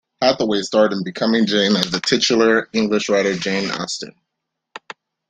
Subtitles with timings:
[0.19, 4.15] Hathaway starred in "Becoming Jane", as the titular English writer Jane Austen.